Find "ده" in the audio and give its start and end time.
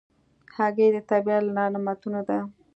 2.27-2.37